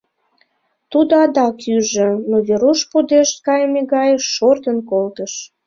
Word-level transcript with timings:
Тудо 0.91 1.13
адак 1.25 1.57
ӱжӧ, 1.75 2.09
но 2.29 2.35
Веруш 2.47 2.79
пудешт 2.91 3.35
кайыме 3.45 3.81
гай 3.93 4.11
шортын 4.33 4.77
колтыш. 4.89 5.33